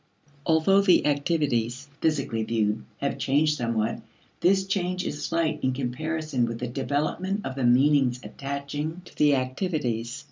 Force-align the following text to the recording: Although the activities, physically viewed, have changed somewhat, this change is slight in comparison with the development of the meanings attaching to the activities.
Although 0.47 0.81
the 0.81 1.05
activities, 1.05 1.87
physically 2.01 2.41
viewed, 2.43 2.83
have 3.01 3.19
changed 3.19 3.55
somewhat, 3.55 4.01
this 4.39 4.65
change 4.65 5.05
is 5.05 5.23
slight 5.23 5.63
in 5.63 5.73
comparison 5.73 6.47
with 6.47 6.57
the 6.57 6.67
development 6.67 7.45
of 7.45 7.53
the 7.53 7.65
meanings 7.65 8.19
attaching 8.23 9.03
to 9.05 9.15
the 9.15 9.35
activities. 9.35 10.19